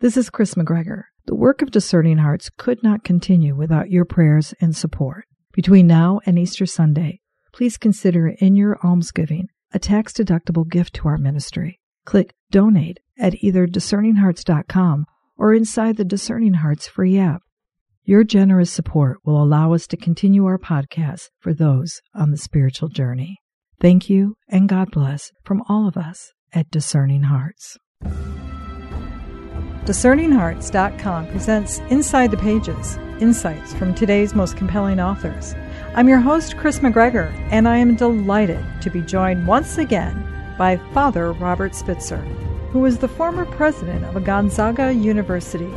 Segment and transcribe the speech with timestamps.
[0.00, 1.06] This is Kris McGregor.
[1.26, 5.24] The work of Discerning Hearts could not continue without your prayers and support.
[5.52, 7.18] Between now and Easter Sunday,
[7.52, 11.80] please consider in your almsgiving a tax deductible gift to our ministry.
[12.04, 15.04] Click donate at either discerninghearts.com
[15.36, 17.42] or inside the Discerning Hearts free app.
[18.04, 22.88] Your generous support will allow us to continue our podcast for those on the spiritual
[22.88, 23.38] journey.
[23.80, 27.76] Thank you and God bless from all of us at Discerning Hearts.
[29.88, 35.54] DiscerningHearts.com presents Inside the Pages Insights from today's most compelling authors.
[35.94, 40.76] I'm your host, Kris McGregor, and I am delighted to be joined once again by
[40.92, 42.18] Father Robert Spitzer,
[42.70, 45.72] who is the former president of Gonzaga University.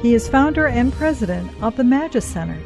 [0.00, 2.58] He is founder and president of the Magis Center,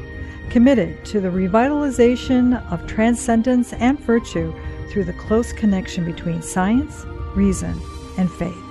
[0.51, 4.55] committed to the revitalization of transcendence and virtue
[4.89, 7.77] through the close connection between science, reason,
[8.19, 8.70] and faith.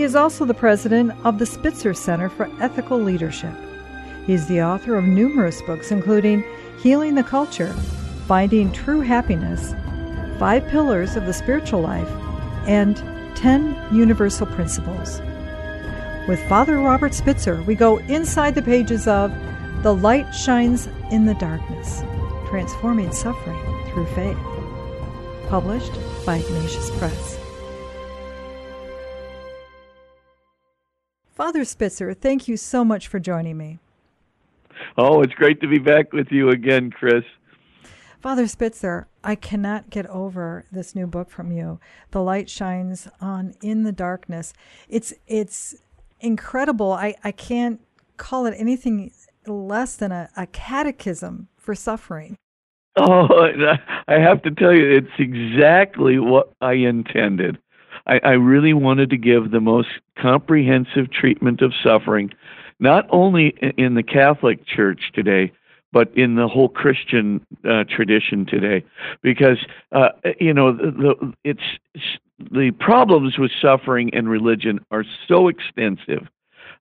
[0.00, 3.52] He is also the president of the Spitzer Center for Ethical Leadership.
[4.26, 6.42] He is the author of numerous books, including
[6.82, 7.74] Healing the Culture,
[8.26, 9.74] Finding True Happiness,
[10.38, 12.08] Five Pillars of the Spiritual Life,
[12.66, 12.96] and
[13.36, 15.20] Ten Universal Principles.
[16.26, 19.30] With Father Robert Spitzer, we go inside the pages of
[19.82, 22.00] The Light Shines in the Darkness
[22.48, 23.60] Transforming Suffering
[23.92, 24.38] Through Faith,
[25.50, 25.92] published
[26.24, 27.39] by Ignatius Press.
[31.40, 33.78] Father Spitzer, thank you so much for joining me.
[34.98, 37.24] Oh, it's great to be back with you again, Kris.
[38.20, 41.80] Father Spitzer, I cannot get over this new book from you.
[42.10, 44.52] The light shines on in the darkness.
[44.86, 45.76] It's it's
[46.20, 46.92] incredible.
[46.92, 47.80] I, I can't
[48.18, 49.10] call it anything
[49.46, 52.36] less than a, a catechism for suffering.
[52.96, 53.28] Oh,
[54.08, 57.56] I have to tell you, it's exactly what I intended.
[58.10, 62.30] I, I really wanted to give the most comprehensive treatment of suffering,
[62.80, 65.52] not only in the Catholic Church today,
[65.92, 68.84] but in the whole Christian uh, tradition today,
[69.22, 69.58] because
[69.92, 76.28] uh, you know the, the, it's the problems with suffering and religion are so extensive.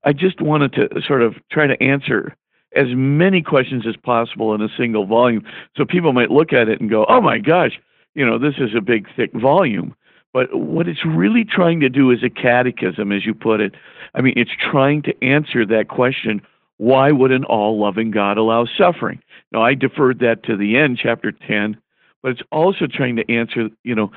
[0.03, 2.35] I just wanted to sort of try to answer
[2.75, 5.43] as many questions as possible in a single volume,
[5.75, 7.79] so people might look at it and go, "Oh my gosh,
[8.15, 9.95] you know, this is a big thick volume."
[10.39, 13.75] But what it's really trying to do is a catechism, as you put it.
[14.15, 16.41] I mean, it's trying to answer that question
[16.77, 19.21] why would an all loving God allow suffering?
[19.51, 21.75] Now, I deferred that to the end, chapter 10,
[22.23, 24.11] but it's also trying to answer, you know,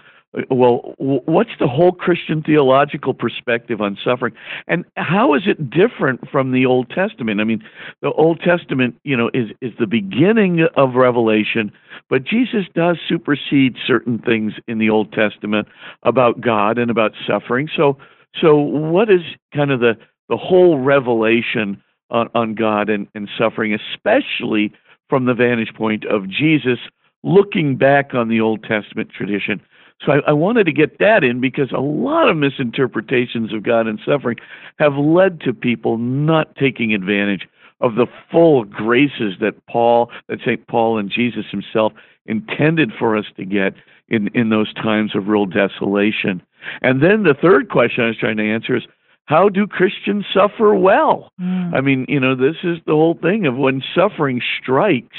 [0.50, 4.32] well, what's the whole Christian theological perspective on suffering,
[4.66, 7.40] and how is it different from the Old Testament?
[7.40, 7.62] I mean,
[8.00, 11.70] the Old Testament, you know, is is the beginning of revelation,
[12.08, 15.68] but Jesus does supersede certain things in the Old Testament
[16.02, 17.68] about God and about suffering.
[17.76, 17.98] So,
[18.40, 19.20] so what is
[19.54, 19.98] kind of the
[20.30, 24.72] the whole revelation on, on God and, and suffering, especially
[25.10, 26.78] from the vantage point of Jesus
[27.22, 29.60] looking back on the Old Testament tradition?
[30.04, 33.86] So I, I, wanted to get that in because a lot of misinterpretations of God
[33.86, 34.38] and suffering
[34.78, 37.46] have led to people not taking advantage
[37.80, 40.66] of the full graces that Paul, that St.
[40.66, 41.92] Paul and Jesus himself
[42.26, 43.74] intended for us to get
[44.08, 46.42] in, in those times of real desolation.
[46.80, 48.84] And then the third question I was trying to answer is
[49.26, 51.32] how do Christians suffer well?
[51.40, 51.74] Mm.
[51.74, 55.16] I mean, you know, this is the whole thing of when suffering strikes,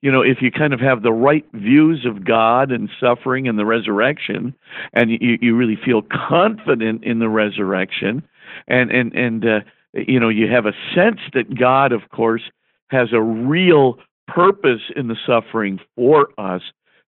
[0.00, 3.58] you know, if you kind of have the right views of God and suffering and
[3.58, 4.54] the resurrection,
[4.92, 8.22] and you, you really feel confident in the resurrection,
[8.68, 9.60] and and and uh,
[9.92, 12.42] you know, you have a sense that God, of course,
[12.90, 13.98] has a real
[14.28, 16.62] purpose in the suffering for us.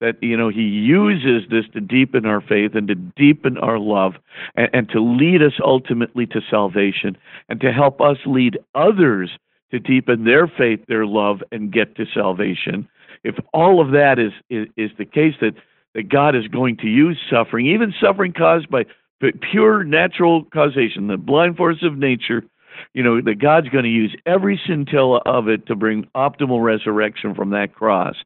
[0.01, 4.13] That you know He uses this to deepen our faith and to deepen our love,
[4.55, 7.17] and, and to lead us ultimately to salvation,
[7.49, 9.31] and to help us lead others
[9.71, 12.89] to deepen their faith, their love, and get to salvation.
[13.25, 15.55] If all of that is, is, is the case, that,
[15.95, 18.85] that God is going to use suffering, even suffering caused by
[19.51, 22.45] pure natural causation, the blind force of nature,
[22.95, 27.35] you know, that God's going to use every scintilla of it to bring optimal resurrection
[27.35, 28.17] from that cross.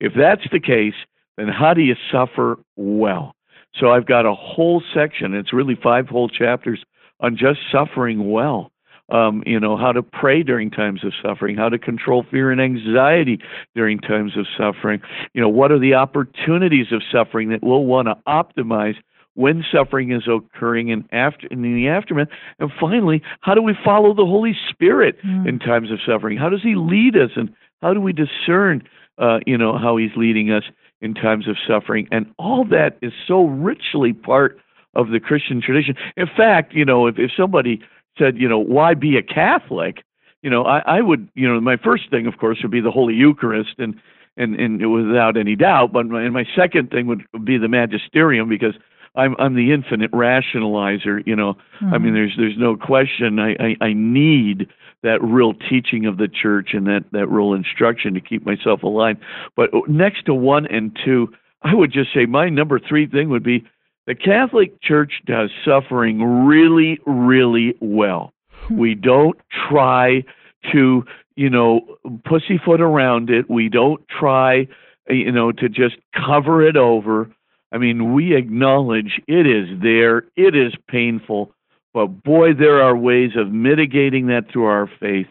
[0.00, 0.94] If that's the case,
[1.36, 3.34] then how do you suffer well?
[3.80, 6.84] So I've got a whole section, it's really five whole chapters
[7.20, 8.70] on just suffering well
[9.10, 12.60] um, you know, how to pray during times of suffering, how to control fear and
[12.60, 13.38] anxiety
[13.74, 15.00] during times of suffering.
[15.34, 18.94] You know, what are the opportunities of suffering that we'll want to optimize
[19.34, 22.28] when suffering is occurring and after in the aftermath
[22.58, 25.46] and finally how do we follow the holy spirit mm.
[25.48, 27.52] in times of suffering how does he lead us and
[27.82, 28.82] how do we discern
[29.18, 30.62] uh, you know how he's leading us
[31.00, 34.56] in times of suffering and all that is so richly part
[34.94, 37.80] of the christian tradition in fact you know if, if somebody
[38.18, 40.02] said, you know, why be a Catholic?
[40.42, 42.90] You know, I, I would, you know, my first thing, of course, would be the
[42.90, 43.94] Holy Eucharist, and
[44.36, 45.92] and and without any doubt.
[45.92, 48.74] But my, and my second thing would be the Magisterium because
[49.14, 51.26] I'm I'm the infinite rationalizer.
[51.26, 51.94] You know, mm-hmm.
[51.94, 52.14] I mean, mm-hmm.
[52.14, 53.38] there's there's no question.
[53.38, 54.68] I, I I need
[55.02, 59.16] that real teaching of the church and that that real instruction to keep myself alive.
[59.56, 61.28] But next to one and two,
[61.62, 63.64] I would just say my number three thing would be
[64.06, 68.32] the Catholic Church does suffering really, really well.
[68.50, 68.76] Hmm.
[68.76, 70.24] We don't try
[70.72, 71.04] to,
[71.36, 71.80] you know,
[72.24, 73.48] pussyfoot around it.
[73.48, 74.66] We don't try,
[75.08, 77.30] you know, to just cover it over.
[77.72, 81.52] I mean, we acknowledge it is there, it is painful,
[81.92, 85.26] but boy, there are ways of mitigating that through our faith.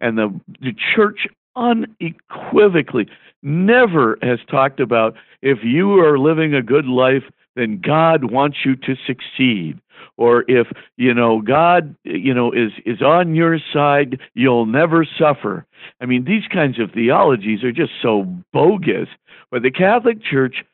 [0.00, 1.26] And the, the church
[1.56, 3.08] unequivocally
[3.42, 7.22] never has talked about if you are living a good life,
[7.56, 9.80] then God wants you to succeed.
[10.18, 15.66] Or if, you know, God, you know, is, is on your side, you'll never suffer.
[16.00, 19.08] I mean, these kinds of theologies are just so bogus.
[19.50, 20.64] But the Catholic Church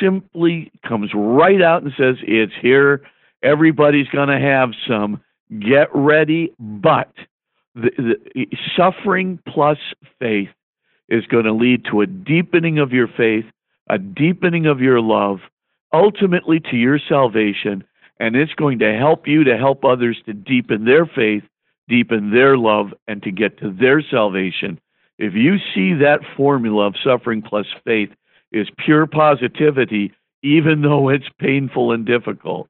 [0.00, 3.02] simply comes right out and says, it's here.
[3.42, 5.20] Everybody's going to have some.
[5.58, 6.52] Get ready.
[6.58, 7.12] But
[7.74, 7.90] the,
[8.34, 9.78] the, suffering plus
[10.18, 10.50] faith
[11.08, 13.44] is going to lead to a deepening of your faith,
[13.88, 15.38] a deepening of your love,
[15.92, 17.84] ultimately to your salvation.
[18.18, 21.42] And it's going to help you to help others to deepen their faith,
[21.88, 24.78] deepen their love, and to get to their salvation.
[25.18, 28.10] If you see that formula of suffering plus faith
[28.52, 32.68] is pure positivity, even though it's painful and difficult,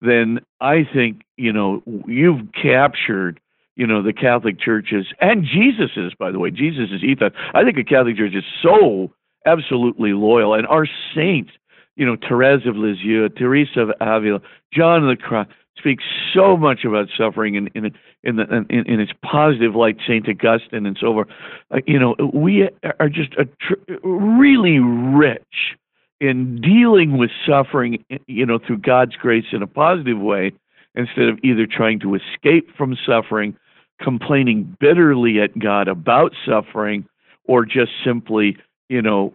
[0.00, 3.40] then I think, you know, you've captured,
[3.76, 7.32] you know, the Catholic Church's and Jesus's, by the way, Jesus's ethos.
[7.54, 9.12] I think the Catholic Church is so
[9.46, 11.52] absolutely loyal, and our saints,
[12.00, 14.40] you know, Therese of Lisieux, Teresa of Avila,
[14.72, 16.02] John of the Cross, speaks
[16.34, 17.92] so much about suffering in in
[18.24, 21.28] in, the, in, in its positive light, Saint Augustine and so forth.
[21.70, 22.68] Uh, you know, we
[22.98, 25.76] are just a tr- really rich
[26.20, 30.52] in dealing with suffering, you know, through God's grace in a positive way,
[30.94, 33.54] instead of either trying to escape from suffering,
[34.00, 37.06] complaining bitterly at God about suffering,
[37.44, 38.56] or just simply,
[38.90, 39.32] you know,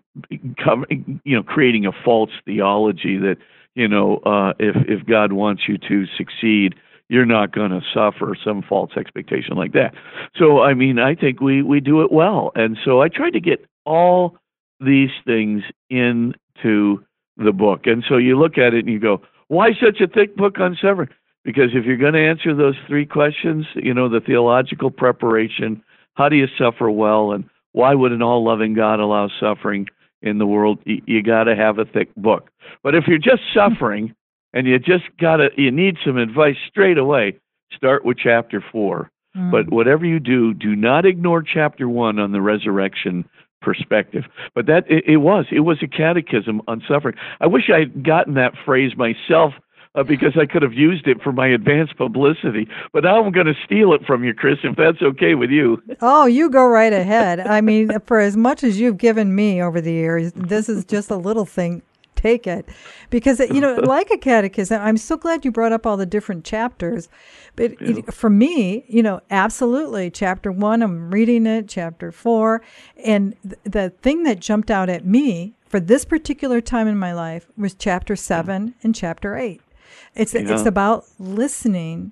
[0.63, 0.85] come,
[1.23, 3.37] you know, creating a false theology that
[3.73, 6.75] you know, uh, if if God wants you to succeed,
[7.09, 9.93] you're not going to suffer some false expectation like that.
[10.35, 13.39] So, I mean, I think we we do it well, and so I tried to
[13.39, 14.37] get all
[14.79, 17.03] these things into
[17.37, 17.81] the book.
[17.85, 20.77] And so you look at it and you go, why such a thick book on
[20.81, 21.09] suffering?
[21.43, 25.83] Because if you're going to answer those three questions, you know, the theological preparation,
[26.15, 29.87] how do you suffer well, and why would an all loving God allow suffering?
[30.25, 32.49] in the world, you, you got to have a thick book.
[32.83, 34.13] But if you're just suffering
[34.53, 37.39] and you just got to, you need some advice straight away,
[37.73, 39.11] start with chapter four.
[39.37, 39.51] Mm.
[39.51, 43.25] But whatever you do, do not ignore chapter one on the resurrection
[43.61, 44.23] perspective.
[44.53, 47.15] But that it, it was it was a catechism on suffering.
[47.39, 49.53] I wish I had gotten that phrase myself
[49.95, 52.67] uh, because I could have used it for my advanced publicity.
[52.91, 55.81] But now I'm going to steal it from you, Kris, if that's okay with you.
[56.01, 57.39] Oh, you go right ahead.
[57.39, 61.09] I mean, for as much as you've given me over the years, this is just
[61.09, 61.81] a little thing.
[62.15, 62.67] Take it.
[63.09, 66.43] Because, you know, like a catechism, I'm so glad you brought up all the different
[66.43, 67.07] chapters.
[67.55, 67.97] But yeah.
[67.97, 70.09] it, for me, you know, absolutely.
[70.09, 72.61] Chapter one, I'm reading it, chapter four.
[73.03, 77.13] And th- the thing that jumped out at me for this particular time in my
[77.13, 79.61] life was chapter seven and chapter eight
[80.15, 80.41] it's yeah.
[80.41, 82.11] it's about listening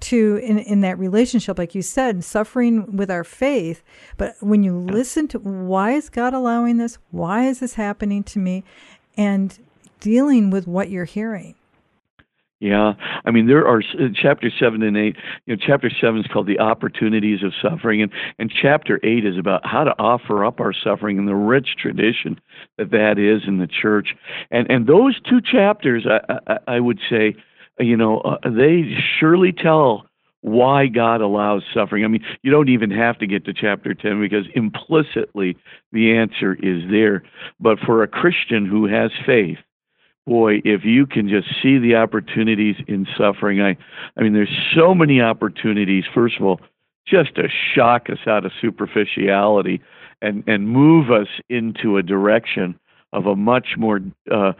[0.00, 3.82] to in in that relationship, like you said, suffering with our faith.
[4.16, 6.98] But when you listen to why is God allowing this?
[7.10, 8.64] Why is this happening to me?
[9.16, 9.58] And
[10.00, 11.54] dealing with what you're hearing.
[12.62, 12.92] Yeah,
[13.24, 15.16] I mean there are uh, chapter seven and eight.
[15.46, 19.36] You know, chapter seven is called the opportunities of suffering, and and chapter eight is
[19.36, 22.40] about how to offer up our suffering and the rich tradition
[22.78, 24.14] that that is in the church.
[24.52, 27.34] And and those two chapters, I I, I would say,
[27.80, 30.06] you know, uh, they surely tell
[30.42, 32.04] why God allows suffering.
[32.04, 35.56] I mean, you don't even have to get to chapter 10 because implicitly
[35.90, 37.24] the answer is there.
[37.58, 39.58] But for a Christian who has faith,
[40.26, 43.76] boy, if you can just see the opportunities in suffering, I,
[44.16, 46.04] I mean, there's so many opportunities.
[46.14, 46.60] First of all,
[47.06, 49.80] just to shock us out of superficiality
[50.20, 52.78] and and move us into a direction
[53.12, 54.00] of a much more
[54.30, 54.52] uh,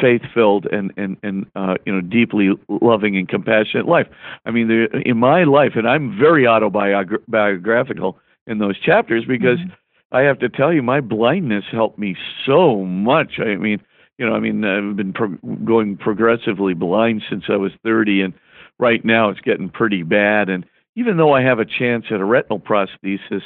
[0.00, 4.06] faith-filled and and and uh, you know deeply loving and compassionate life.
[4.44, 9.72] I mean, there, in my life, and I'm very autobiographical in those chapters because mm-hmm.
[10.12, 13.40] I have to tell you, my blindness helped me so much.
[13.40, 13.80] I mean,
[14.18, 18.34] you know, I mean, I've been pro- going progressively blind since I was 30, and
[18.78, 20.48] right now it's getting pretty bad.
[20.48, 23.42] And even though I have a chance at a retinal prosthesis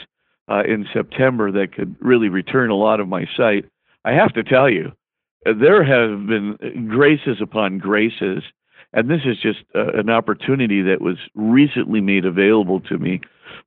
[0.48, 3.64] uh, in September that could really return a lot of my sight,
[4.04, 4.92] I have to tell you,
[5.44, 8.42] there have been graces upon graces.
[8.92, 13.20] And this is just uh, an opportunity that was recently made available to me,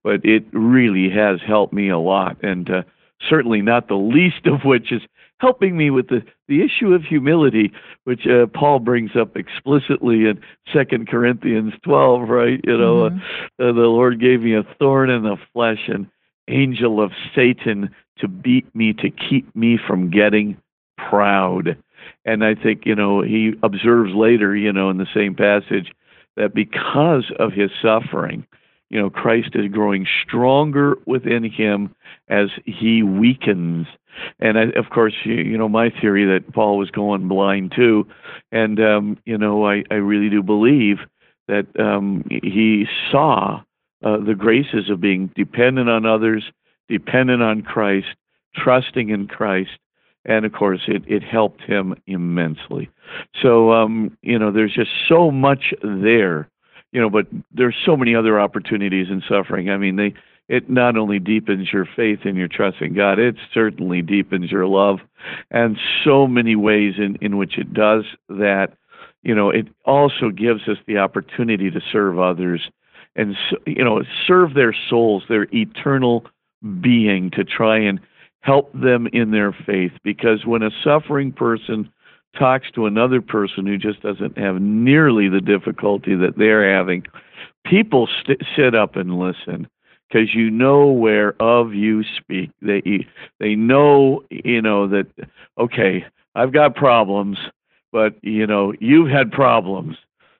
[0.04, 2.38] but it really has helped me a lot.
[2.44, 2.84] And uh,
[3.30, 5.02] certainly not the least of which is
[5.40, 7.72] helping me with the, the issue of humility,
[8.06, 10.40] which uh, Paul brings up explicitly in
[10.74, 12.62] Second Corinthians 12, right?
[12.64, 13.62] You know, mm-hmm.
[13.62, 16.10] uh, the Lord gave me a thorn in the flesh, an
[16.48, 17.90] angel of Satan
[18.20, 20.58] to beat me, to keep me from getting
[20.98, 21.78] proud.
[22.26, 25.92] And I think, you know, he observes later, you know, in the same passage,
[26.36, 28.46] that because of his suffering,
[28.94, 31.96] you know, Christ is growing stronger within him
[32.30, 33.88] as he weakens.
[34.40, 38.06] And I, of course, you, you know, my theory that Paul was going blind too.
[38.52, 41.00] And, um, you know, I, I really do believe
[41.48, 43.64] that um, he saw
[44.04, 46.44] uh, the graces of being dependent on others,
[46.88, 48.10] dependent on Christ,
[48.56, 49.72] trusting in Christ,
[50.24, 52.90] and of course it, it helped him immensely
[53.42, 56.48] so um, you know there's just so much there
[56.94, 59.70] you know but there's so many other opportunities in suffering.
[59.70, 60.14] I mean they
[60.50, 64.68] it not only deepens your faith and your trust in god it certainly deepens your
[64.68, 65.00] love.
[65.52, 68.74] And so many ways in in which it does that
[69.24, 72.70] you know it also gives us the opportunity to serve others
[73.16, 73.36] and
[73.66, 76.26] you know serve their souls their eternal
[76.80, 78.00] being to try and
[78.44, 79.94] help them in their faith.
[80.04, 81.90] Because when a suffering person
[82.38, 87.04] talks to another person who just doesn't have nearly the difficulty that they're having,
[87.66, 89.68] people st- sit up and listen
[90.08, 92.52] because you know where of you speak.
[92.62, 93.08] They
[93.40, 95.08] they know you know that
[95.58, 97.38] okay, I've got problems,
[97.92, 99.98] but you know you've had problems,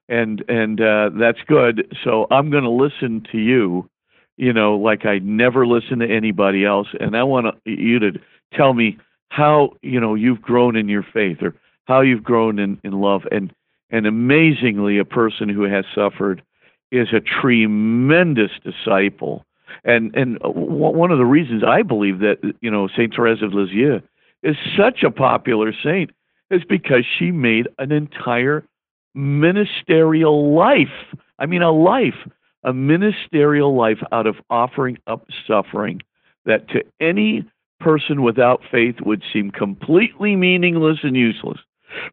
[0.10, 1.96] and and uh, that's good.
[2.04, 3.90] So I'm going to listen to you
[4.38, 6.88] you know, like I never listen to anybody else.
[7.00, 8.12] And I want you to
[8.54, 8.98] tell me
[9.30, 13.24] how, you know, you've grown in your faith or how you've grown in, in love.
[13.32, 13.54] And,
[13.90, 16.44] and amazingly, a person who has suffered
[16.92, 19.46] is a tremendous disciple.
[19.84, 23.14] And, and one of the reasons I believe that, you know, St.
[23.16, 24.02] Therese of Lisieux
[24.44, 26.12] is such a popular saint
[26.52, 28.64] is because she made an entire
[29.16, 31.18] ministerial life.
[31.40, 32.28] I mean, a life
[32.64, 36.02] a ministerial life out of offering up suffering
[36.46, 37.46] that to any
[37.80, 41.60] person without faith would seem completely meaningless and useless.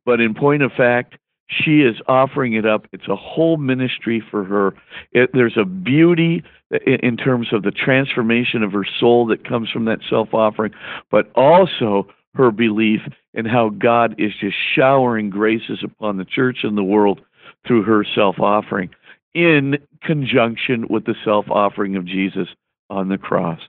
[0.05, 1.17] But in point of fact,
[1.49, 2.87] she is offering it up.
[2.93, 4.75] It's a whole ministry for her.
[5.13, 6.45] It, there's a beauty
[6.87, 10.73] in, terms of the transformation of her soul that comes from that self offering,
[11.11, 13.01] but also her belief
[13.35, 17.21] in how God is just showering graces upon the church and the world
[17.67, 18.91] through her self offering
[19.35, 22.49] in conjunction with the self offering of Jesus
[22.89, 23.61] on the cross.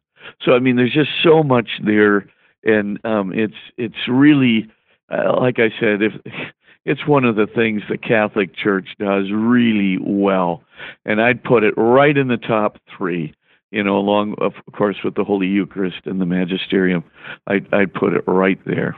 [0.44, 2.28] So I mean, there's just so much there,
[2.63, 4.68] and um, it's it's really,
[5.12, 6.13] uh, like I said, if
[6.86, 10.63] it's one of the things the Catholic Church does really well,
[11.06, 13.34] and I'd put it right in the top three.
[13.72, 17.06] You know, along of course with the Holy Eucharist and the Magisterium,
[17.48, 18.98] I'd, I'd put it right there.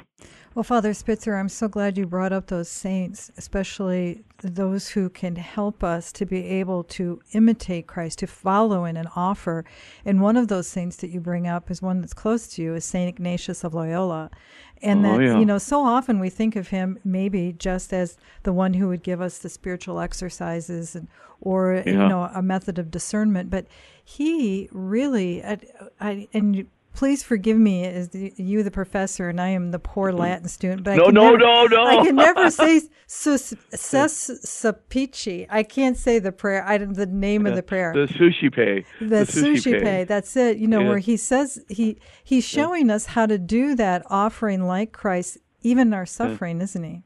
[0.56, 5.36] Well, Father Spitzer, I'm so glad you brought up those saints, especially those who can
[5.36, 9.66] help us to be able to imitate Christ, to follow in and offer.
[10.06, 12.76] And one of those saints that you bring up is one that's close to you,
[12.76, 14.30] is Saint Ignatius of Loyola.
[14.84, 15.40] And oh, that, yeah.
[15.40, 19.02] you know, so often we think of him maybe just as the one who would
[19.02, 21.08] give us the spiritual exercises and,
[21.42, 21.94] or, yeah.
[21.94, 23.50] you know, a method of discernment.
[23.50, 23.66] But
[24.04, 25.58] he really, I,
[26.00, 30.14] I, and please forgive me as the, you the professor and I am the poor.
[30.14, 30.84] Latin student.
[30.84, 31.86] But no, I can no, never, no, no.
[31.86, 35.48] I can never say ses sapici.
[35.50, 36.66] I can't say the prayer.
[36.66, 37.94] I the name of the prayer.
[37.94, 38.86] The Suscipe.
[39.00, 40.08] The, the Suscipe.
[40.08, 40.58] That's it.
[40.58, 40.90] You know yeah.
[40.90, 42.96] where he says he he's showing yeah.
[42.96, 46.64] us how to do that offering like Christ, even in our suffering, yeah.
[46.64, 47.04] isn't he?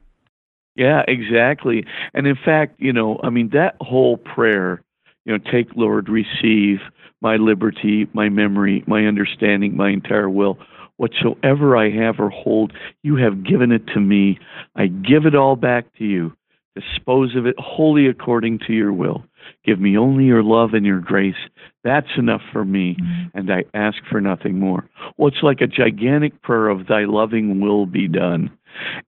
[0.76, 1.86] Yeah, exactly.
[2.14, 4.84] And in fact, you know, I mean that whole prayer.
[5.28, 6.80] You know, take Lord, receive
[7.22, 10.58] my liberty, my memory, my understanding, my entire will.
[10.96, 12.72] Whatsoever I have or hold,
[13.04, 14.40] you have given it to me.
[14.78, 16.32] I give it all back to you.
[16.76, 19.26] Dispose of it wholly according to your will.
[19.66, 21.36] Give me only your love and your grace.
[21.84, 23.38] That's enough for me, mm-hmm.
[23.38, 24.90] and I ask for nothing more.
[25.18, 28.50] Well, it's like a gigantic prayer of thy loving will be done.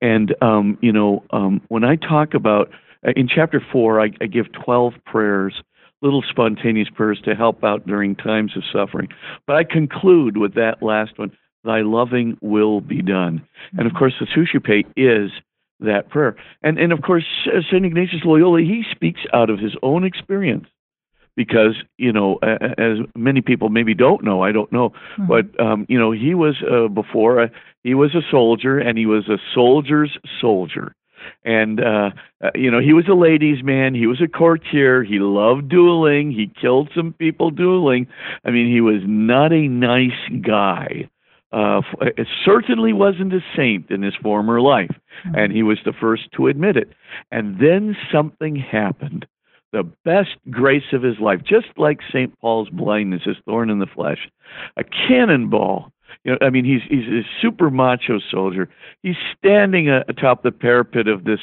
[0.02, 2.70] And, um, you know, um, when I talk about,
[3.08, 5.62] uh, in chapter four, I, I give 12 prayers
[6.02, 9.10] little spontaneous prayers to help out during times of suffering.
[9.46, 11.32] But I conclude with that last one
[11.66, 13.46] Thy loving will be done.
[13.78, 15.30] And of course, the Suscipe is
[15.82, 16.36] that prayer.
[16.64, 17.26] And and of course,
[17.70, 20.68] Saint Ignatius Loyola he speaks out of his own experience
[21.36, 25.28] because you know as many people maybe don't know i don't know mm-hmm.
[25.28, 27.48] but um you know he was uh, before uh,
[27.82, 30.94] he was a soldier and he was a soldier's soldier
[31.44, 32.10] and uh,
[32.44, 36.32] uh you know he was a ladies man he was a courtier he loved dueling
[36.32, 38.08] he killed some people dueling
[38.46, 40.12] i mean he was not a nice
[40.42, 41.10] guy
[41.52, 44.92] uh, it certainly wasn't a saint in his former life,
[45.26, 45.36] mm-hmm.
[45.36, 46.90] and he was the first to admit it.
[47.32, 49.26] And then something happened.
[49.72, 52.38] The best grace of his life, just like St.
[52.40, 54.30] Paul's blindness, his thorn in the flesh,
[54.78, 55.92] a cannonball.
[56.24, 58.70] You know, I mean, he's he's a super macho soldier.
[59.04, 61.40] He's standing uh, atop the parapet of this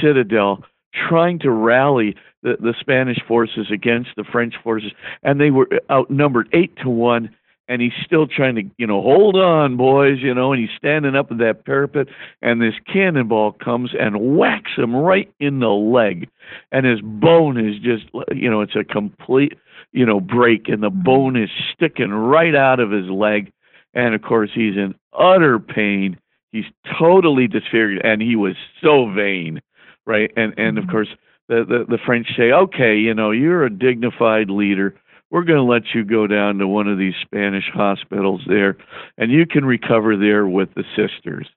[0.00, 0.64] citadel,
[1.08, 6.48] trying to rally the, the Spanish forces against the French forces, and they were outnumbered
[6.52, 7.30] eight to one
[7.70, 11.14] and he's still trying to, you know, hold on, boys, you know, and he's standing
[11.14, 12.08] up at that parapet,
[12.42, 16.28] and this cannonball comes and whacks him right in the leg,
[16.72, 19.52] and his bone is just, you know, it's a complete,
[19.92, 23.52] you know, break, and the bone is sticking right out of his leg,
[23.94, 26.18] and of course he's in utter pain.
[26.52, 26.64] He's
[26.98, 29.60] totally disfigured, and he was so vain,
[30.06, 30.30] right?
[30.36, 30.92] And and of mm-hmm.
[30.92, 31.08] course
[31.48, 34.94] the the, the French say, okay, you know, you're a dignified leader
[35.30, 38.76] we're going to let you go down to one of these Spanish hospitals there,
[39.16, 41.48] and you can recover there with the sisters.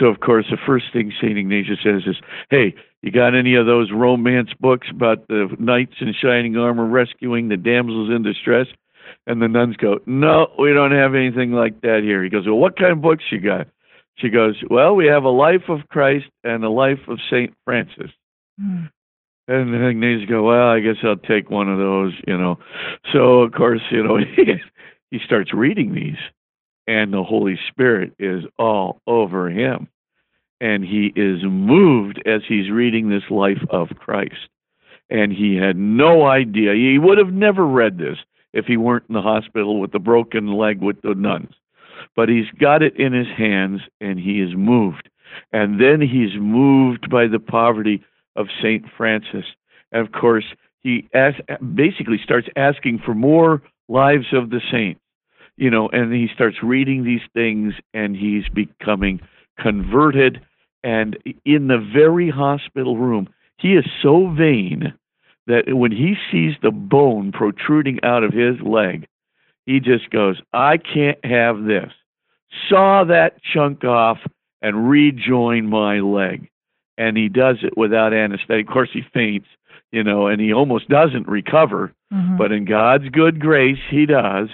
[0.00, 1.36] So, of course, the first thing St.
[1.36, 2.16] Ignatius says is,
[2.48, 7.48] Hey, you got any of those romance books about the knights in shining armor rescuing
[7.48, 8.66] the damsels in distress?
[9.26, 12.22] And the nuns go, No, we don't have anything like that here.
[12.22, 13.68] He goes, Well, what kind of books you got?
[14.16, 17.54] She goes, Well, we have a life of Christ and a life of St.
[17.64, 18.10] Francis.
[18.60, 18.90] Mm.
[19.48, 22.58] And the Ignatius go, well, I guess I'll take one of those, you know.
[23.12, 24.54] So of course, you know, he,
[25.10, 26.18] he starts reading these,
[26.86, 29.88] and the Holy Spirit is all over him,
[30.60, 34.48] and he is moved as he's reading this life of Christ,
[35.10, 36.74] and he had no idea.
[36.74, 38.18] He would have never read this
[38.52, 41.52] if he weren't in the hospital with the broken leg with the nuns,
[42.14, 45.08] but he's got it in his hands, and he is moved,
[45.52, 48.04] and then he's moved by the poverty
[48.36, 48.84] of St.
[48.96, 49.44] Francis.
[49.92, 50.44] And of course,
[50.80, 51.34] he as,
[51.74, 55.00] basically starts asking for more lives of the saints,
[55.56, 59.20] you know, and he starts reading these things and he's becoming
[59.58, 60.40] converted.
[60.82, 64.94] And in the very hospital room, he is so vain
[65.46, 69.06] that when he sees the bone protruding out of his leg,
[69.66, 71.92] he just goes, I can't have this.
[72.68, 74.18] Saw that chunk off
[74.60, 76.48] and rejoin my leg
[76.98, 78.68] and he does it without anesthetic.
[78.68, 79.48] Of course, he faints,
[79.90, 81.92] you know, and he almost doesn't recover.
[82.12, 82.36] Mm-hmm.
[82.36, 84.48] But in God's good grace, he does.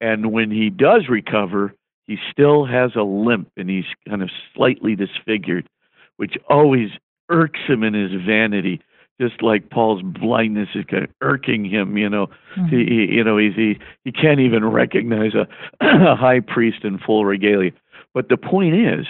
[0.00, 1.74] And when he does recover,
[2.06, 5.68] he still has a limp and he's kind of slightly disfigured,
[6.16, 6.90] which always
[7.28, 8.80] irks him in his vanity.
[9.20, 12.26] Just like Paul's blindness is kind of irking him, you know.
[12.56, 12.68] Mm-hmm.
[12.68, 15.48] He, you know, he's, he he can't even recognize a,
[15.80, 17.70] a high priest in full regalia.
[18.12, 19.06] But the point is,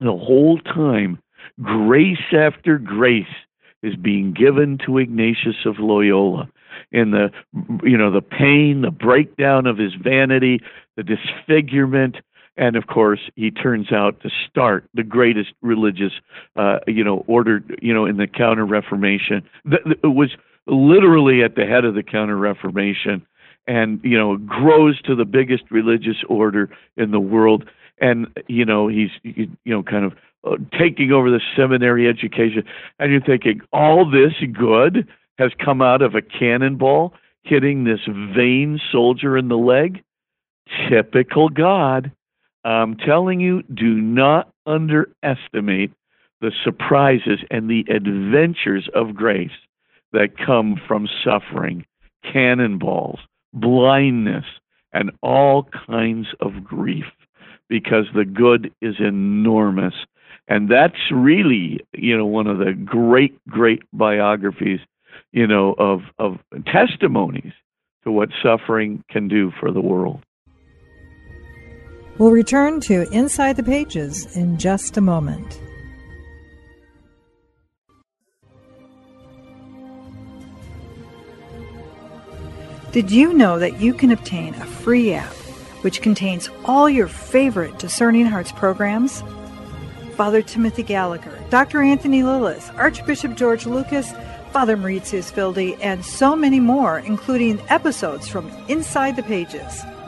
[0.00, 1.18] the whole time
[1.62, 3.26] grace after grace
[3.82, 6.48] is being given to Ignatius of Loyola
[6.90, 7.30] in the
[7.82, 10.60] you know the pain the breakdown of his vanity
[10.96, 12.16] the disfigurement
[12.56, 16.12] and of course he turns out to start the greatest religious
[16.56, 20.30] uh, you know order you know in the counter reformation it was
[20.66, 23.24] literally at the head of the counter reformation
[23.66, 27.64] and you know grows to the biggest religious order in the world
[27.98, 30.12] and you know he's you know kind of
[30.46, 32.64] uh, taking over the seminary education,
[32.98, 38.00] and you're thinking all this good has come out of a cannonball hitting this
[38.36, 40.02] vain soldier in the leg.
[40.88, 42.12] Typical God.
[42.64, 45.92] I'm telling you, do not underestimate
[46.40, 49.50] the surprises and the adventures of grace
[50.12, 51.84] that come from suffering,
[52.22, 53.18] cannonballs,
[53.52, 54.44] blindness,
[54.92, 57.06] and all kinds of grief
[57.68, 59.94] because the good is enormous.
[60.48, 64.80] And that's really you know one of the great great biographies
[65.32, 67.52] you know of of testimonies
[68.04, 70.22] to what suffering can do for the world
[72.18, 75.60] we'll return to inside the pages in just a moment
[82.94, 85.32] Did you know that you can obtain a free app
[85.82, 89.24] which contains all your favorite Discerning Hearts programs?
[90.16, 91.82] Father Timothy Gallagher, Dr.
[91.82, 94.12] Anthony Lilles, Archbishop George Lucas,
[94.52, 99.82] Father Mauritius Wilde, and so many more, including episodes from Inside the Pages,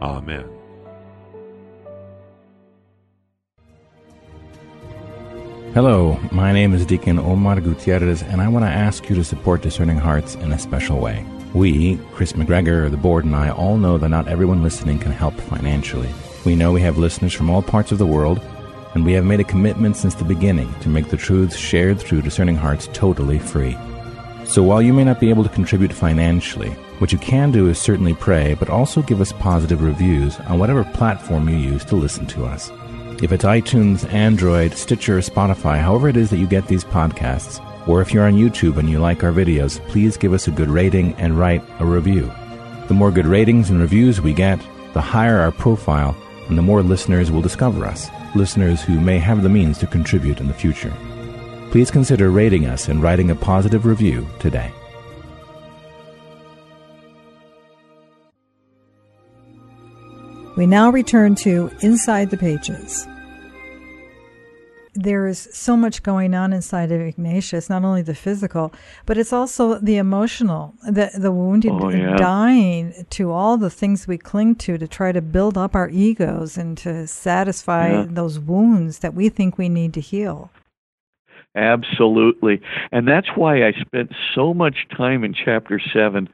[0.00, 0.44] Amen.
[5.74, 9.62] Hello, my name is Deacon Omar Gutierrez, and I want to ask you to support
[9.62, 11.24] Discerning Hearts in a special way.
[11.52, 15.34] We, Kris McGregor, the board, and I all know that not everyone listening can help
[15.34, 16.08] financially.
[16.44, 18.40] We know we have listeners from all parts of the world,
[18.94, 22.22] and we have made a commitment since the beginning to make the truths shared through
[22.22, 23.76] Discerning Hearts totally free.
[24.46, 27.78] So while you may not be able to contribute financially, what you can do is
[27.78, 32.26] certainly pray, but also give us positive reviews on whatever platform you use to listen
[32.26, 32.70] to us.
[33.22, 38.00] If it's iTunes, Android, Stitcher, Spotify, however it is that you get these podcasts, or
[38.00, 41.14] if you're on YouTube and you like our videos, please give us a good rating
[41.14, 42.30] and write a review.
[42.88, 44.60] The more good ratings and reviews we get,
[44.92, 46.16] the higher our profile,
[46.48, 50.40] and the more listeners will discover us, listeners who may have the means to contribute
[50.40, 50.92] in the future
[51.70, 54.72] please consider rating us and writing a positive review today.
[60.58, 63.06] We now return to Inside the Pages.
[64.92, 68.72] There is so much going on inside of Ignatius, not only the physical,
[69.06, 72.16] but it's also the emotional, the, the wounded oh, yeah.
[72.16, 76.58] dying to all the things we cling to to try to build up our egos
[76.58, 78.06] and to satisfy yeah.
[78.08, 80.50] those wounds that we think we need to heal.
[81.54, 82.60] Absolutely.
[82.90, 86.28] And that's why I spent so much time in chapter 7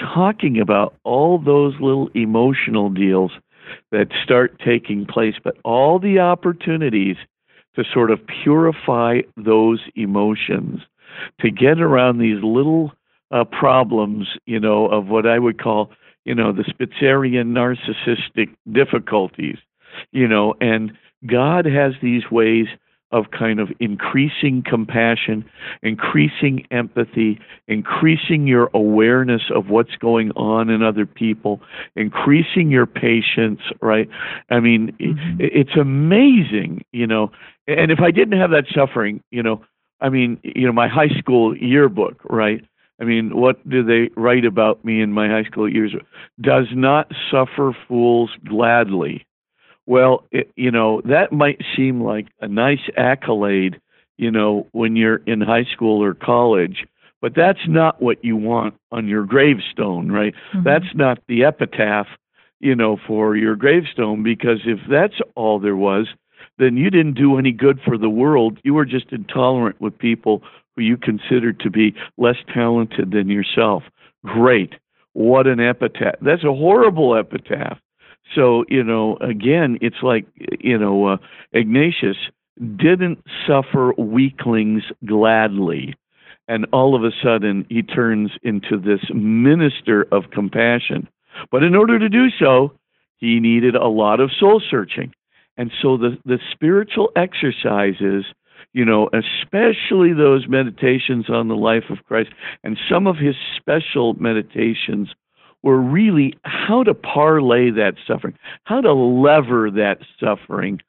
[0.00, 3.30] talking about all those little emotional deals
[3.90, 7.16] that start taking place, but all the opportunities
[7.76, 10.80] to sort of purify those emotions,
[11.40, 12.92] to get around these little
[13.30, 15.90] uh, problems, you know, of what I would call,
[16.24, 19.58] you know, the Spitzerian narcissistic difficulties,
[20.12, 20.92] you know, and
[21.26, 22.66] God has these ways
[23.12, 25.44] of kind of increasing compassion,
[25.82, 31.60] increasing empathy, increasing your awareness of what's going on in other people,
[31.96, 34.08] increasing your patience, right?
[34.50, 35.36] I mean, mm-hmm.
[35.40, 37.32] it's amazing, you know.
[37.66, 39.62] And if I didn't have that suffering, you know,
[40.00, 42.64] I mean, you know, my high school yearbook, right?
[43.00, 45.94] I mean, what do they write about me in my high school years?
[46.40, 49.26] Does not suffer fools gladly
[49.90, 53.80] well, it, you know, that might seem like a nice accolade,
[54.18, 56.86] you know, when you're in high school or college,
[57.20, 60.32] but that's not what you want on your gravestone, right?
[60.54, 60.62] Mm-hmm.
[60.62, 62.06] That's not the epitaph,
[62.60, 66.06] you know, for your gravestone because if that's all there was,
[66.56, 68.60] then you didn't do any good for the world.
[68.62, 70.44] You were just intolerant with people
[70.76, 73.82] who you considered to be less talented than yourself.
[74.24, 74.74] Great.
[75.14, 76.14] What an epitaph.
[76.22, 77.80] That's a horrible epitaph.
[78.34, 80.26] So, you know, again, it's like,
[80.60, 81.16] you know, uh,
[81.52, 82.16] Ignatius
[82.76, 85.94] didn't suffer weaklings gladly.
[86.46, 91.08] And all of a sudden, he turns into this minister of compassion.
[91.50, 92.72] But in order to do so,
[93.18, 95.12] he needed a lot of soul searching.
[95.56, 98.24] And so the, the spiritual exercises,
[98.72, 102.30] you know, especially those meditations on the life of Christ
[102.64, 105.10] and some of his special meditations
[105.62, 110.80] were really how to parlay that suffering, how to lever that suffering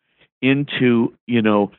[0.42, 1.72] into, you know,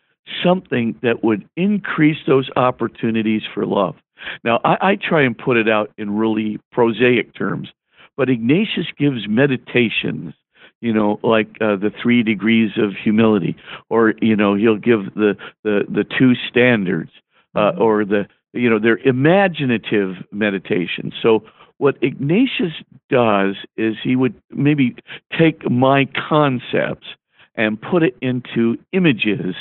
[0.45, 3.97] something that would increase those opportunities for love.
[4.45, 7.69] Now, I, I try and put it out in really prosaic terms,
[8.17, 10.35] but Ignatius gives meditations
[10.83, 13.57] you know, like uh, the three degrees of humility,
[13.89, 17.13] or you know, he'll give the the the two standards,
[17.55, 17.81] uh, mm-hmm.
[17.81, 21.15] or the you know, they're imaginative meditations.
[21.23, 21.45] So
[21.79, 22.73] what Ignatius
[23.09, 24.97] does is he would maybe
[25.39, 27.07] take my concepts
[27.55, 29.55] and put it into images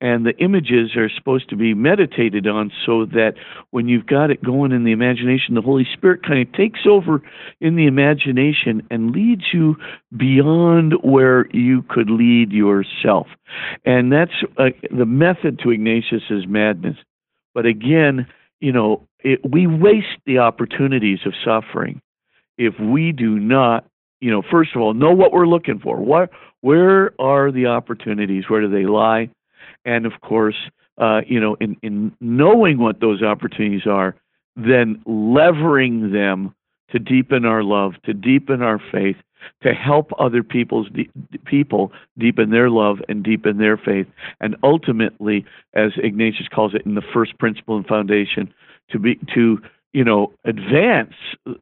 [0.00, 3.34] And the images are supposed to be meditated on so that
[3.70, 7.22] when you've got it going in the imagination, the Holy Spirit kind of takes over
[7.60, 9.76] in the imagination and leads you
[10.16, 13.28] beyond where you could lead yourself.
[13.84, 16.96] And that's uh, the method to Ignatius's madness.
[17.54, 18.26] But again,
[18.64, 22.00] you know, it, we waste the opportunities of suffering
[22.56, 23.84] if we do not,
[24.20, 25.98] you know, first of all, know what we're looking for.
[25.98, 26.30] What,
[26.62, 28.44] where are the opportunities?
[28.48, 29.28] Where do they lie?
[29.84, 30.56] And of course,
[30.96, 34.16] uh, you know, in, in knowing what those opportunities are,
[34.56, 36.54] then levering them
[36.90, 39.16] to deepen our love, to deepen our faith,
[39.62, 41.10] to help other people's de-
[41.44, 44.06] people deepen their love and deepen their faith,
[44.40, 48.52] and ultimately, as Ignatius calls it in the first principle and foundation,
[48.90, 49.58] to be to
[49.92, 51.14] you know advance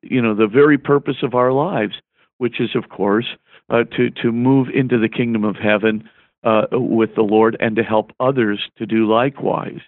[0.02, 1.94] you know the very purpose of our lives,
[2.38, 3.36] which is of course
[3.70, 6.08] uh, to to move into the kingdom of heaven
[6.44, 9.80] uh, with the Lord and to help others to do likewise.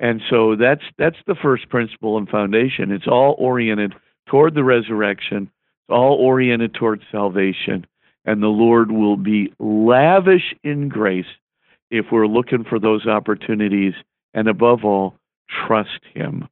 [0.00, 2.92] And so that's that's the first principle and foundation.
[2.92, 3.94] It's all oriented
[4.26, 5.50] toward the resurrection
[5.88, 7.86] all oriented towards salvation.
[8.24, 11.26] And the Lord will be lavish in grace
[11.90, 13.94] if we're looking for those opportunities
[14.34, 15.14] and above all,
[15.66, 16.48] trust Him.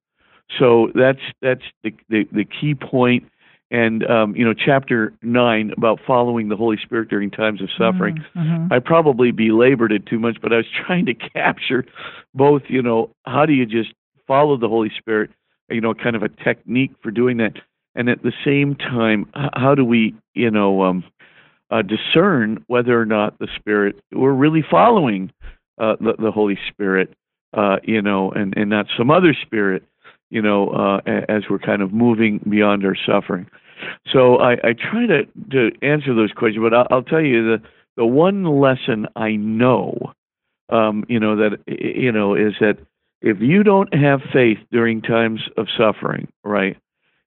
[0.59, 3.25] So that's that's the the, the key point.
[3.71, 8.17] And um, you know, chapter nine about following the Holy Spirit during times of suffering.
[8.17, 8.39] Mm-hmm.
[8.39, 8.73] mm-hmm.
[8.73, 11.85] I probably belabored it too much, but I was trying to capture
[12.35, 12.63] both.
[12.69, 13.93] You know, how do you just
[14.27, 15.31] follow the Holy Spirit?
[15.69, 17.55] You know, kind of a technique for doing that,
[17.97, 21.05] and at the same time, how do we, you know, um,
[21.71, 25.33] uh, discern whether or not the Spirit we're really following
[25.79, 27.13] uh, the, the Holy Spirit,
[27.55, 29.83] uh, you know, and and not some other spirit,
[30.31, 33.47] you know, uh, as we're kind of moving beyond our suffering.
[34.13, 37.63] So I, I try to to answer those questions, but I'll, I'll tell you the
[37.97, 40.13] the one lesson I know,
[40.69, 42.79] um, you know, that you know is that
[43.23, 46.77] if you don't have faith during times of suffering, right,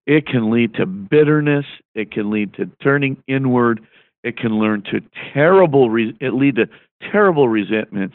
[0.10, 1.67] it can lead to bitterness.
[1.93, 3.80] It can lead to turning inward.
[4.24, 5.91] It can lead to terrible.
[5.91, 6.67] Re- it lead to
[7.12, 8.13] terrible resentment.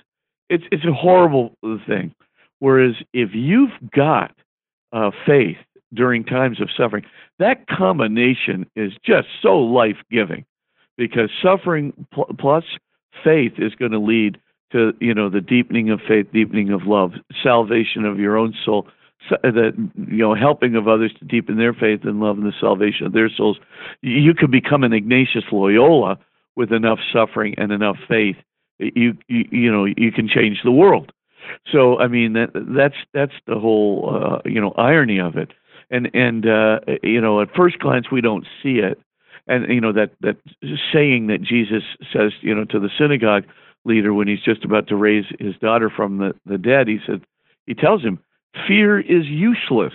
[0.50, 2.12] It's it's a horrible thing.
[2.58, 4.34] Whereas if you've got
[4.92, 5.56] uh, faith
[5.94, 7.04] during times of suffering,
[7.38, 10.44] that combination is just so life giving,
[10.98, 12.64] because suffering pl- plus
[13.22, 14.40] faith is going to lead
[14.72, 18.88] to you know the deepening of faith, deepening of love, salvation of your own soul,
[19.30, 19.72] that
[20.08, 23.12] you know helping of others to deepen their faith and love and the salvation of
[23.12, 23.58] their souls.
[24.02, 26.18] You could become an ignatius loyola
[26.56, 28.36] with enough suffering and enough faith.
[28.78, 31.12] You you, you know you can change the world.
[31.70, 35.52] So i mean that that's that's the whole uh, you know irony of it.
[35.90, 39.00] And and uh you know at first glance we don't see it.
[39.46, 40.36] And you know that that
[40.92, 41.82] saying that jesus
[42.12, 43.44] says you know to the synagogue
[43.84, 47.22] leader when he's just about to raise his daughter from the the dead he said
[47.66, 48.18] he tells him
[48.66, 49.94] Fear is useless.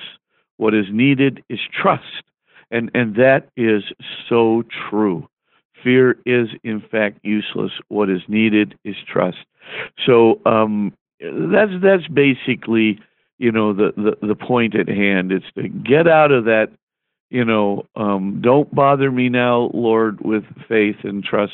[0.57, 2.23] What is needed is trust.
[2.71, 3.83] And, and that is
[4.27, 5.27] so true.
[5.83, 7.71] Fear is, in fact, useless.
[7.87, 9.37] What is needed is trust.
[10.05, 12.99] So um, that's that's basically,
[13.37, 15.31] you know, the, the, the point at hand.
[15.31, 16.69] It's to get out of that,
[17.29, 21.53] you know, um, don't bother me now, Lord, with faith and trust.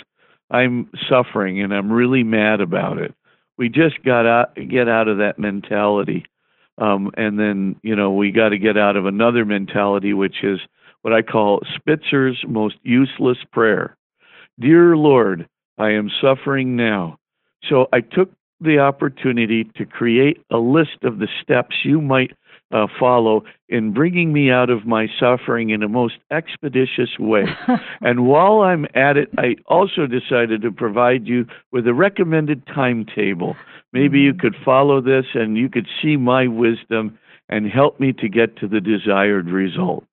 [0.49, 3.13] I'm suffering and I'm really mad about it.
[3.57, 6.25] We just got out, get out of that mentality
[6.77, 10.59] um, and then, you know, we got to get out of another mentality, which is
[11.01, 13.95] what I call Spitzer's most useless prayer.
[14.59, 17.17] Dear Lord, I am suffering now.
[17.69, 22.31] So I took the opportunity to create a list of the steps you might
[22.75, 27.45] uh, follow in bringing me out of my suffering in a most expeditious way.
[28.01, 33.55] and while I'm at it, I also decided to provide you with a recommended timetable.
[33.93, 34.41] Maybe you mm-hmm.
[34.41, 38.67] could follow this and you could see my wisdom and help me to get to
[38.67, 40.03] the desired result.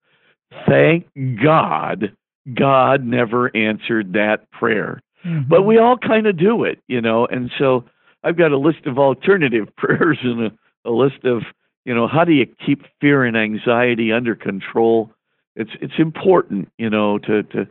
[0.68, 1.07] Thank
[1.42, 2.14] God,
[2.55, 5.03] God never answered that prayer.
[5.27, 5.48] Mm-hmm.
[5.48, 7.85] But we all kind of do it, you know, and so
[8.22, 11.42] I've got a list of alternative prayers and a, a list of
[11.85, 15.11] you know how do you keep fear and anxiety under control?
[15.57, 17.66] It's it's important you know to to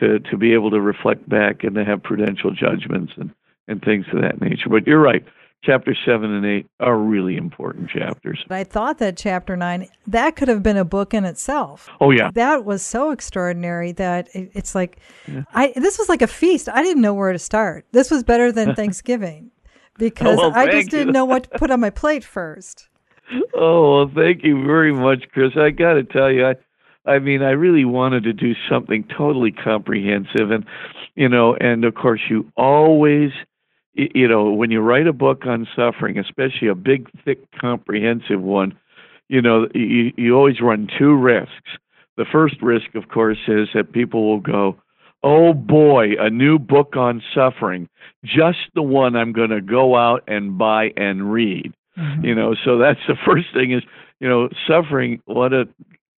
[0.00, 3.30] to to be able to reflect back and to have prudential judgments and
[3.68, 4.68] and things of that nature.
[4.68, 5.24] But you're right
[5.64, 8.44] chapter 7 and 8 are really important chapters.
[8.50, 11.88] I thought that chapter 9 that could have been a book in itself.
[12.00, 12.30] Oh yeah.
[12.34, 15.42] That was so extraordinary that it's like yeah.
[15.54, 16.68] i this was like a feast.
[16.68, 17.86] I didn't know where to start.
[17.92, 21.58] This was better than thanksgiving oh, because oh, well, i just didn't know what to
[21.58, 22.88] put on my plate first
[23.54, 25.52] oh well, thank you very much, Kris.
[25.56, 26.54] I got to tell you, I,
[27.10, 30.64] I mean, I really wanted to do something totally comprehensive, and
[31.14, 33.30] you know, and of course, you always,
[33.94, 38.76] you know, when you write a book on suffering, especially a big, thick, comprehensive one,
[39.28, 41.78] you know, you, you always run two risks.
[42.16, 44.76] The first risk, of course, is that people will go,
[45.22, 47.88] oh boy, a new book on suffering,
[48.24, 51.72] just the one I'm going to go out and buy and read.
[51.98, 52.24] Mm-hmm.
[52.24, 53.82] You know, so that's the first thing is,
[54.20, 55.68] you know, suffering, what a,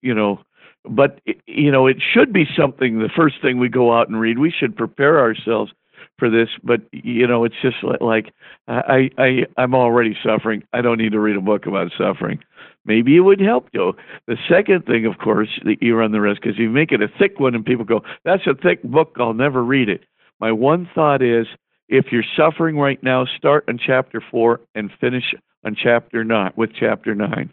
[0.03, 0.41] you know,
[0.85, 4.39] but, you know, it should be something, the first thing we go out and read.
[4.39, 5.73] We should prepare ourselves
[6.19, 8.33] for this, but you know, it's just like
[8.69, 10.63] I I I'm already suffering.
[10.73, 12.43] I don't need to read a book about suffering.
[12.85, 13.95] Maybe it would help you.
[14.27, 17.09] The second thing, of course, that you run the risk is you make it a
[17.19, 19.17] thick one, and people go, "That's a thick book.
[19.19, 20.05] I'll never read it."
[20.41, 21.47] My one thought is,
[21.89, 25.35] if you're suffering right now, start on chapter four and finish
[25.67, 27.53] on chapter nine with chapter nine.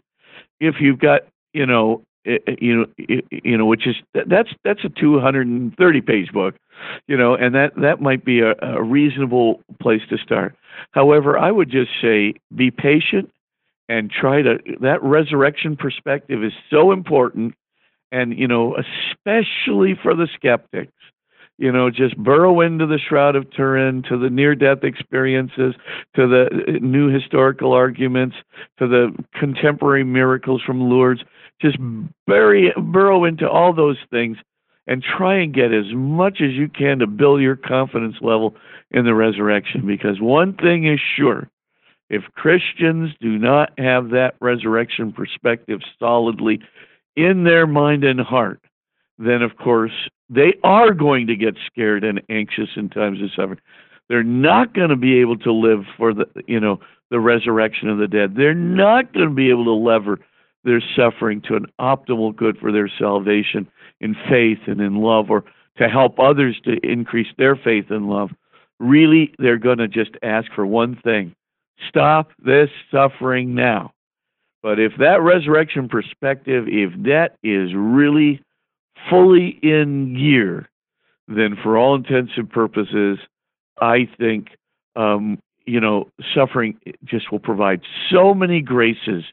[0.60, 1.22] If you've got,
[1.52, 2.86] you know, you know,
[3.30, 6.54] you know, which is that's that's a 230 page book,
[7.06, 10.54] you know, and that that might be a, a reasonable place to start.
[10.92, 13.30] However, I would just say be patient
[13.88, 17.54] and try to that resurrection perspective is so important
[18.10, 20.92] and you know especially for the skeptics
[21.58, 25.74] you know just burrow into the shroud of turin to the near death experiences
[26.16, 28.36] to the uh, new historical arguments
[28.78, 31.22] to the contemporary miracles from lourdes.
[31.60, 31.78] Just
[32.26, 34.36] bury burrow into all those things
[34.86, 38.54] and try and get as much as you can to build your confidence level
[38.90, 41.48] in the resurrection because one thing is sure
[42.10, 46.60] if Christians do not have that resurrection perspective solidly
[47.16, 48.60] in their mind and heart,
[49.18, 49.92] then of course
[50.28, 53.60] they are going to get scared and anxious in times of suffering.
[54.08, 57.98] They're not going to be able to live for the you know the resurrection of
[57.98, 58.34] the dead.
[58.36, 60.18] They're not going to be able to lever
[60.64, 63.68] their suffering to an optimal good for their salvation
[64.00, 65.44] in faith and in love or
[65.76, 68.30] to help others to increase their faith and love.
[68.80, 71.34] Really, they're going to just ask for one thing
[71.88, 73.92] Stop this suffering now.
[74.62, 78.42] But if that resurrection perspective, if that is really
[79.10, 80.68] fully in gear,
[81.28, 83.18] then for all intents and purposes,
[83.80, 84.48] I think,
[84.96, 87.80] um, you know, suffering just will provide
[88.10, 89.24] so many graces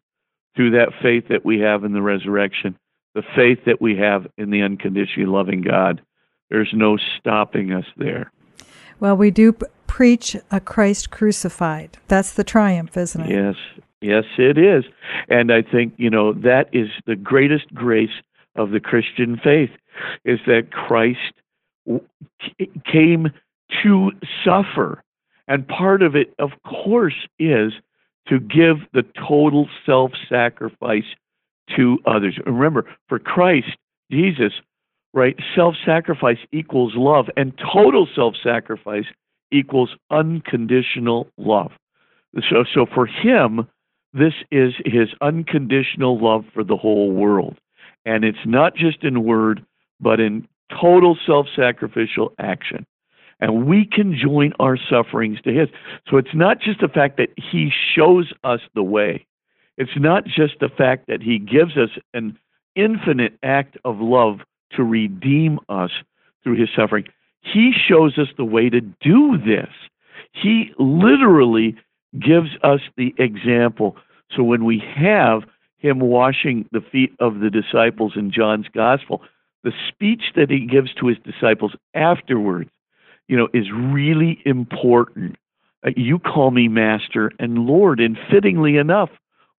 [0.55, 2.77] through that faith that we have in the resurrection,
[3.13, 6.01] the faith that we have in the unconditionally loving God.
[6.49, 8.31] There's no stopping us there.
[8.99, 9.55] Well, we do
[9.87, 11.97] preach a Christ crucified.
[12.07, 13.29] That's the triumph, isn't it?
[13.29, 13.55] Yes,
[14.01, 14.85] yes, it is.
[15.29, 18.21] And I think, you know, that is the greatest grace
[18.55, 19.71] of the Christian faith
[20.25, 21.33] is that Christ
[22.91, 23.29] came
[23.83, 24.11] to
[24.43, 25.03] suffer.
[25.47, 27.73] And part of it, of course, is
[28.27, 31.15] to give the total self sacrifice
[31.75, 32.37] to others.
[32.45, 33.77] Remember, for Christ,
[34.11, 34.53] Jesus,
[35.13, 39.05] right, self sacrifice equals love, and total self sacrifice
[39.51, 41.71] equals unconditional love.
[42.49, 43.67] So, so for him,
[44.13, 47.57] this is his unconditional love for the whole world.
[48.05, 49.65] And it's not just in word,
[49.99, 50.47] but in
[50.79, 52.85] total self sacrificial action.
[53.39, 55.67] And we can join our sufferings to his.
[56.09, 59.25] So it's not just the fact that he shows us the way,
[59.77, 62.37] it's not just the fact that he gives us an
[62.75, 64.39] infinite act of love
[64.75, 65.91] to redeem us
[66.43, 67.05] through his suffering.
[67.41, 69.69] He shows us the way to do this.
[70.31, 71.75] He literally
[72.19, 73.97] gives us the example.
[74.35, 75.43] So when we have
[75.81, 79.21] him washing the feet of the disciples in John's gospel,
[79.63, 82.69] the speech that he gives to his disciples afterwards,
[83.27, 85.37] you know, is really important.
[85.85, 89.09] Uh, you call me master and Lord, and fittingly enough,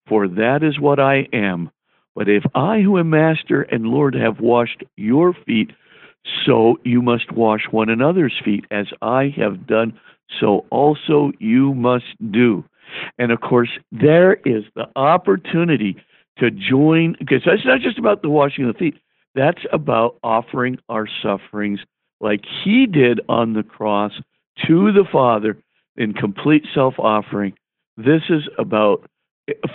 [0.07, 1.71] for that is what I am.
[2.15, 5.73] But if I, who am master and Lord, have washed your feet,
[6.47, 9.99] so you must wash one another's feet, as I have done,
[10.41, 12.65] so also you must do.
[13.19, 15.97] And of course, there is the opportunity
[16.43, 18.95] to join, because that's not just about the washing of the feet,
[19.35, 21.81] that's about offering our sufferings
[22.21, 24.13] like He did on the cross
[24.67, 25.57] to the Father
[25.97, 27.55] in complete self offering.
[27.97, 29.09] This is about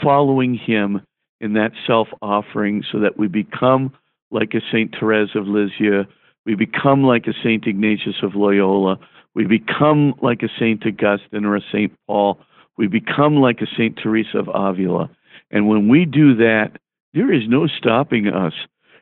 [0.02, 1.02] following Him
[1.42, 3.94] in that self offering so that we become
[4.32, 6.06] like a Saint Therese of Lisieux
[6.48, 7.68] we become like a St.
[7.68, 8.98] Ignatius of Loyola.
[9.36, 10.82] We become like a St.
[10.86, 11.92] Augustine or a St.
[12.08, 12.40] Paul.
[12.78, 14.00] We become like a St.
[14.02, 15.10] Teresa of Avila.
[15.52, 16.80] And when we do that,
[17.14, 18.54] there is no stopping us.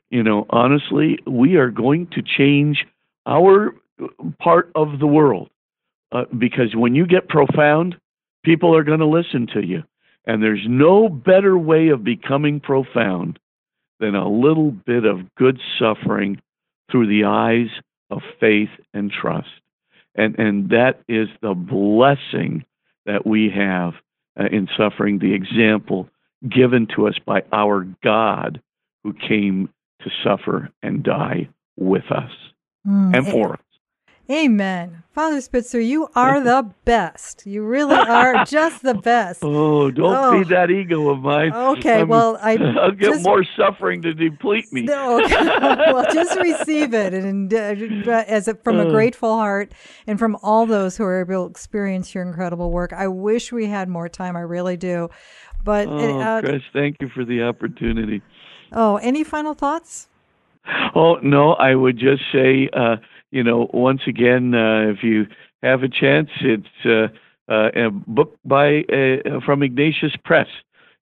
[0.10, 2.86] You know, honestly, we are going to change
[3.26, 3.74] our
[4.40, 5.50] part of the world
[6.12, 7.96] uh, because when you get profound,
[8.44, 9.84] people are going to listen to you.
[10.26, 13.40] And there's no better way of becoming profound
[14.00, 16.42] than a little bit of good suffering
[16.92, 17.70] through the eyes
[18.10, 19.50] of faith and trust.
[20.16, 22.66] And, and that is the blessing
[23.06, 23.94] that we have
[24.40, 26.10] uh, in suffering, the example
[26.50, 28.62] given to us by our God
[29.04, 29.70] who came
[30.02, 32.32] to suffer and die with us
[32.88, 33.60] mm, and for us.
[34.30, 35.04] Amen.
[35.12, 37.46] Father Spitzer, you are the best.
[37.46, 39.44] You really are just the best.
[39.56, 40.32] Oh, don't oh.
[40.32, 41.54] feed that ego of mine.
[41.54, 44.82] Okay, I'm, well, I, will get just, more suffering to deplete me.
[44.82, 45.36] No, okay.
[45.94, 47.76] well, just receive it, and uh,
[48.28, 48.92] as a, from a uh.
[48.92, 49.72] grateful heart,
[50.08, 52.92] and from all those who are able to experience your incredible work.
[52.92, 54.36] I wish we had more time.
[54.36, 55.10] I really do.
[55.66, 58.22] But oh, uh, Kris, thank you for the opportunity.
[58.72, 60.08] Oh, any final thoughts?
[60.96, 62.70] Oh no, I would just say.
[62.72, 62.98] Uh,
[63.32, 65.26] you know, once again, uh, if you
[65.62, 67.08] have a chance, it's uh,
[67.52, 70.48] uh, a book by uh, from Ignatius Press,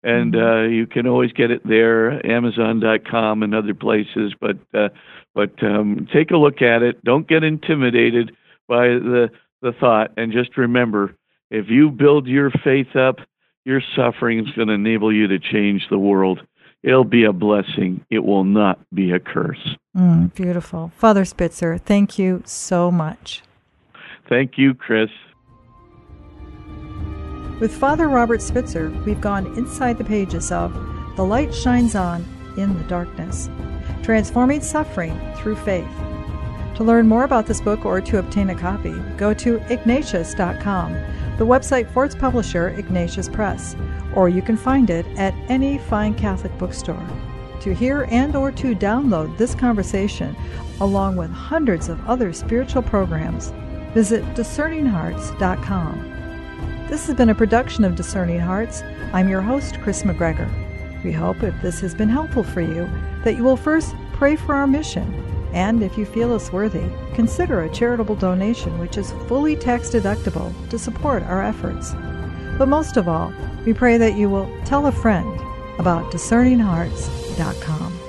[0.01, 0.65] and mm-hmm.
[0.65, 4.33] uh, you can always get it there, Amazon.com and other places.
[4.39, 4.89] But uh,
[5.35, 7.03] but um, take a look at it.
[7.03, 8.31] Don't get intimidated
[8.67, 9.29] by the
[9.61, 11.15] the thought, and just remember,
[11.51, 13.17] if you build your faith up,
[13.65, 16.41] your suffering is going to enable you to change the world.
[16.81, 18.05] It'll be a blessing.
[18.09, 19.75] It will not be a curse.
[19.95, 20.91] Mm, beautiful.
[20.97, 23.41] Father Spitzer, thank you so much.
[24.27, 25.09] Thank you, Kris.
[27.59, 30.73] With Father Robert Spitzer, we've gone inside the pages of
[31.15, 32.25] The Light Shines On
[32.57, 33.49] in the Darkness
[34.01, 35.87] Transforming Suffering Through Faith.
[36.75, 40.93] To learn more about this book or to obtain a copy, go to ignatius.com,
[41.37, 43.75] the website for its publisher, Ignatius Press,
[44.15, 47.05] or you can find it at any fine Catholic bookstore.
[47.61, 50.35] To hear and or to download this conversation
[50.81, 53.53] along with hundreds of other spiritual programs,
[53.93, 56.09] visit discerninghearts.com.
[56.89, 58.81] This has been a production of Discerning Hearts.
[59.13, 60.51] I'm your host, Kris McGregor.
[61.03, 62.89] We hope if this has been helpful for you
[63.23, 66.83] that you will first pray for our mission and if you feel us worthy,
[67.13, 71.93] consider a charitable donation which is fully tax deductible to support our efforts.
[72.57, 73.31] But most of all,
[73.65, 75.39] we pray that you will tell a friend
[75.79, 78.02] about discerninghearts.com.